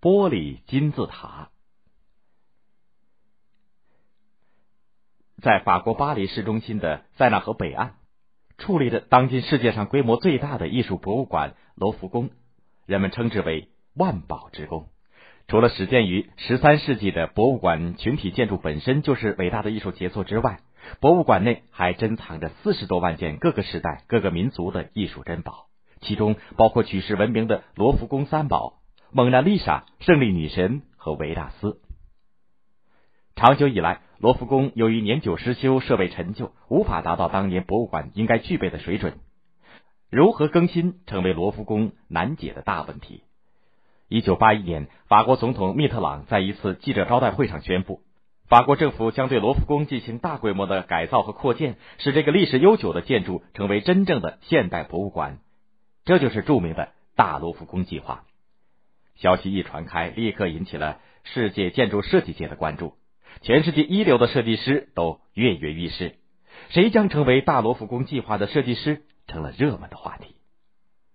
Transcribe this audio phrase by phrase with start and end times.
[0.00, 1.50] 玻璃金字塔。
[5.42, 7.94] 在法国巴黎市中心的塞纳河北岸，
[8.58, 12.30] 矗立着当今世界上规模最大的艺术博物馆——罗浮宫，
[12.86, 14.88] 人们称之为“万宝之宫”。
[15.48, 20.60] 除了始建于十三世纪的博物馆群体建筑本身就是伟大的艺术杰作之外，
[21.00, 25.66] 博物馆内还珍藏着四十多万件各个时代、各个民族的艺术珍宝，
[26.00, 28.77] 其中包括举世闻名的罗浮宫三宝：
[29.10, 31.80] 蒙娜丽莎、胜利女神和维纳斯。
[33.36, 39.18] 长久以来，罗浮宫由于年久失修、设备陈旧，无法达到当年博物馆应该具备的水准。
[40.10, 43.22] 如何更新，成为罗浮宫难解的大问题。
[44.08, 48.02] 一九八一年，法国总统密特朗在一次记者招待会上宣布，
[48.46, 55.38] 法国政府将对罗浮宫进行大规模的改造和扩建，使这个历史悠久的建筑成为真正的现代博物馆。
[56.04, 58.24] 这就是著名的大罗浮宫计划。
[59.18, 62.94] 消息一传开，立刻引起了世界建筑设计界的关注。
[63.42, 66.16] 全世界一流的设计师都跃跃欲试，
[66.70, 70.34] 谁将成为大罗浮宫计划的设计师，成了热门的话题。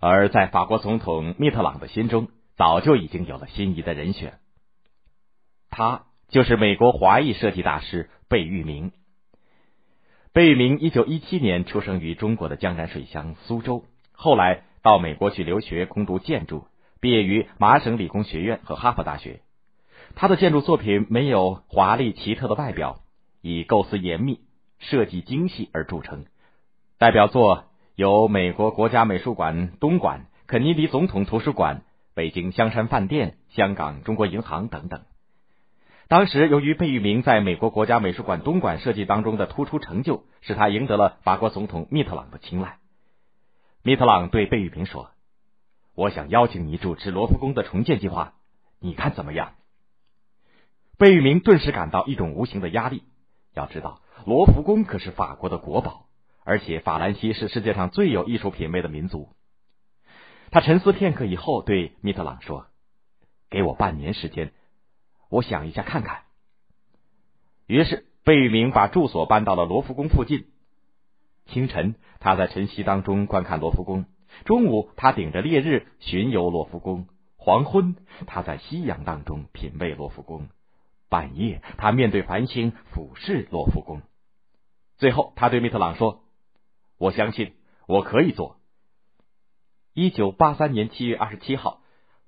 [0.00, 4.38] 而在法国总统密特朗的心中，早就已经有了心仪的人选，
[5.70, 8.92] 他就是美国华裔设计大师贝聿铭。
[10.32, 16.66] 贝聿铭一九一七年出生于中国的江南水乡苏州，后来到美国去留学攻读建筑，
[17.00, 19.40] 毕业于麻省理工学院和哈佛大学。
[20.14, 23.00] 他的建筑作品没有华丽奇特的外表，
[23.40, 24.40] 以构思严密、
[24.78, 26.24] 设计精细而著称。
[26.98, 31.82] 代表作有美国国家美术馆东馆、肯尼迪总统图书馆、
[32.14, 35.02] 北京香山饭店、香港中国银行等等。
[36.08, 42.78] 当时，由于贝聿铭在美国国家美术馆东馆设计当中的突出成就，使他赢得了法国总统密特朗的青睐。
[43.82, 45.10] 密特朗对贝聿铭说
[45.98, 48.34] ：“我想邀请你主持罗浮宫的重建计划，
[48.78, 49.54] 你看怎么样？”
[50.96, 53.02] 贝聿铭顿时感到一种无形的压力。
[53.52, 56.06] 要知道，罗浮宫可是法国的国宝，
[56.44, 59.30] 而且法兰西是世界上最有艺术品味的民族。
[60.52, 62.66] 他沉思片刻以后，对密特朗说
[63.50, 64.52] ：“给我半年时间，
[65.30, 66.22] 我想一下看看。”
[67.66, 70.46] 于是，贝聿铭把住所搬到了罗浮宫附近。
[71.46, 74.04] 清晨，他在晨曦当中观看罗浮宫；
[74.44, 77.06] 中午，他顶着烈日巡游罗浮宫；
[77.36, 77.96] 黄昏，
[78.26, 80.48] 他在夕阳当中品味罗浮宫。
[81.08, 84.02] 半夜，他面对繁星俯视罗浮宫。
[84.98, 86.20] 最后，他对密特朗说
[86.98, 87.54] ：“我相信
[87.86, 88.56] 我可以做。”
[89.94, 91.80] 一九八三年七月二十七号，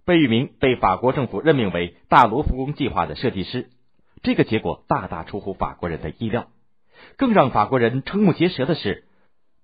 [0.05, 3.71] 贝聿铭被法国政府任命为大罗浮宫计划的设计师。
[4.23, 6.49] 这个结果大大出乎法国人的意料。
[7.17, 9.05] 更让法国人瞠目结舌的是，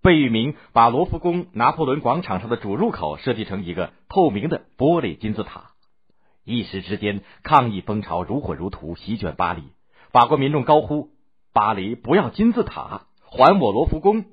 [0.07, 5.73] 贝聿铭把罗浮宫拿破仑广场上的主入口设计成一个透明的玻璃金字塔。
[6.45, 9.65] 一时之间，抗议风潮如火如荼，席卷巴黎。
[10.13, 11.09] 法国民众高呼
[11.53, 14.27] ：“巴黎不要金字塔，还我罗浮宫！”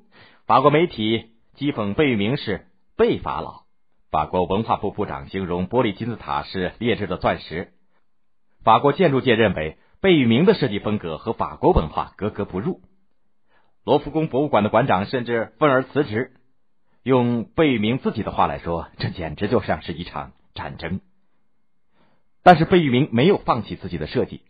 [0.45, 3.63] 法国媒体讥讽贝聿铭是贝法老。
[4.11, 7.73] 法国文化部部长形容玻璃金字塔是劣质的钻石。
[8.63, 12.81] 法国建筑界认为贝聿铭的设计风格和法国文化格格不入。
[13.83, 16.31] 罗浮宫博物馆的馆长甚至愤而辞职。
[17.03, 21.01] 用贝聿铭自己的话来说，这简直就像是一场战争。
[22.43, 24.41] 但是贝聿铭没有放弃自己的设计，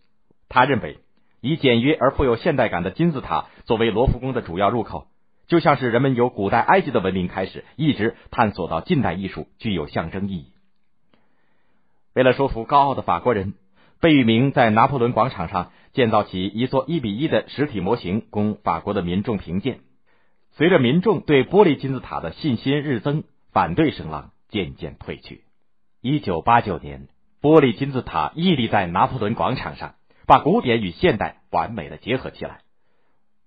[0.49, 0.99] 他认为
[1.41, 5.07] 以简约而富有现代感的金字塔作为罗浮宫的主要入口，
[5.47, 10.51] 就像是人们由古代埃及的文明开始，一直探索到近代艺术，具有象征意义。
[12.13, 13.55] 为了说服高傲的法国人，
[14.03, 19.79] 贝聿铭在拿破仑广场上建造起一座一比一的实体模型，供法国的民众评鉴。
[20.51, 25.45] 随着民众对玻璃金字塔的信心日增，反对声浪渐渐退去。
[26.01, 27.07] 一九八九年。
[27.41, 29.95] 玻璃金字塔屹立在拿破仑广场上，
[30.27, 32.59] 把古典与现代完美的结合起来。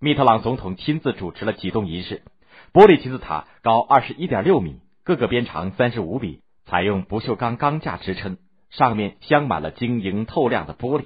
[0.01, 2.23] 密特朗总统亲自主持了启动仪式。
[2.73, 8.39] 玻璃金字塔高二十一点六米，各个边长三十五米，采用不锈钢钢架支撑，
[8.77, 11.05] 上面镶满了晶莹透亮的玻璃。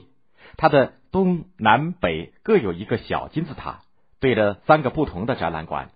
[0.56, 3.83] 它的东南北各有一个小金字塔，
[4.21, 5.91] 对着三个不同的展览馆，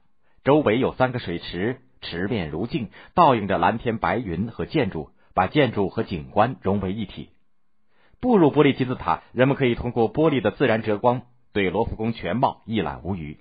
[0.45, 5.11] 周围有三个水池，池面如镜，倒映着蓝天白云和建筑。
[5.37, 7.31] 把建筑和景观融为一体。
[8.21, 11.23] 步入玻璃金字塔，人们可以通过玻璃的自然折光，
[11.53, 13.41] 对罗浮宫全貌一览无余。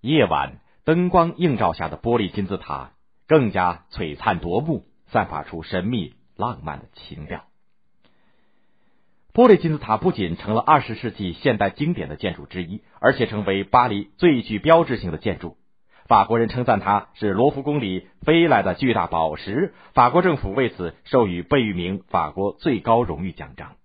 [0.00, 2.94] 夜晚灯光映照下的玻璃金字塔
[3.28, 7.44] 更加璀璨夺目，散发出神秘浪漫的情调。
[9.32, 15.56] 玻璃金字塔不仅成了二十世纪现代经典的建筑之一，而且成为巴黎最具标志性的建筑。
[16.08, 19.72] 法国人称赞它是罗浮宫里飞来的巨大宝石。
[19.94, 23.76] 法国政府为此授予贝聿铭法国最高荣誉奖章。